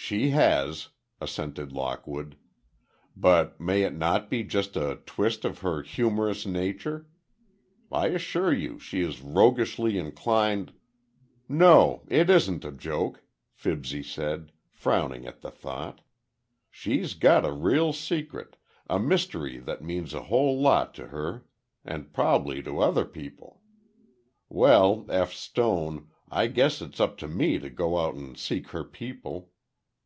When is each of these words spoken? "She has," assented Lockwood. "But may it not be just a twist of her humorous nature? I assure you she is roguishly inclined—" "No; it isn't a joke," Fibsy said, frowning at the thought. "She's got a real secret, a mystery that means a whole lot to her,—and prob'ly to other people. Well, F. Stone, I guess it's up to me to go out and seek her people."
"She 0.00 0.30
has," 0.30 0.88
assented 1.20 1.70
Lockwood. 1.72 2.38
"But 3.14 3.60
may 3.60 3.82
it 3.82 3.92
not 3.94 4.30
be 4.30 4.42
just 4.42 4.74
a 4.74 5.00
twist 5.04 5.44
of 5.44 5.58
her 5.58 5.82
humorous 5.82 6.46
nature? 6.46 7.08
I 7.92 8.06
assure 8.06 8.52
you 8.52 8.78
she 8.78 9.00
is 9.02 9.20
roguishly 9.20 9.98
inclined—" 9.98 10.72
"No; 11.48 12.04
it 12.08 12.30
isn't 12.30 12.64
a 12.64 12.70
joke," 12.72 13.22
Fibsy 13.52 14.02
said, 14.02 14.52
frowning 14.70 15.26
at 15.26 15.42
the 15.42 15.50
thought. 15.50 16.00
"She's 16.70 17.12
got 17.12 17.44
a 17.44 17.52
real 17.52 17.92
secret, 17.92 18.56
a 18.88 18.98
mystery 18.98 19.58
that 19.58 19.82
means 19.84 20.14
a 20.14 20.22
whole 20.22 20.58
lot 20.58 20.94
to 20.94 21.08
her,—and 21.08 22.14
prob'ly 22.14 22.62
to 22.64 22.80
other 22.80 23.04
people. 23.04 23.60
Well, 24.48 25.04
F. 25.10 25.34
Stone, 25.34 26.08
I 26.30 26.46
guess 26.46 26.80
it's 26.80 27.00
up 27.00 27.18
to 27.18 27.28
me 27.28 27.58
to 27.58 27.68
go 27.68 27.98
out 27.98 28.14
and 28.14 28.38
seek 28.38 28.68
her 28.68 28.84
people." 28.84 29.50